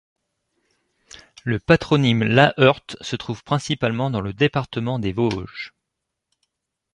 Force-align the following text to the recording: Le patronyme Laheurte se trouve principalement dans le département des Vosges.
Le 1.43 1.59
patronyme 1.59 2.23
Laheurte 2.23 2.97
se 3.01 3.15
trouve 3.15 3.43
principalement 3.43 4.09
dans 4.09 4.19
le 4.21 4.33
département 4.33 4.97
des 4.97 5.13
Vosges. 5.13 5.75